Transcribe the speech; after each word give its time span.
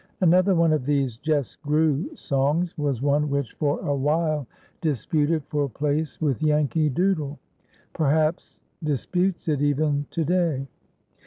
Another 0.21 0.55
one 0.55 0.73
of 0.73 0.83
these 0.87 1.19
"jes' 1.21 1.57
grew" 1.57 2.09
songs 2.15 2.75
was 2.75 3.03
one 3.03 3.29
which 3.29 3.53
for 3.59 3.79
a 3.81 3.95
while 3.95 4.47
disputed 4.81 5.43
for 5.45 5.69
place 5.69 6.19
with 6.19 6.41
Yankee 6.41 6.89
Doodle; 6.89 7.37
perhaps, 7.93 8.59
disputes 8.83 9.47
it 9.47 9.61
even 9.61 10.07
to 10.09 10.25
day. 10.25 10.67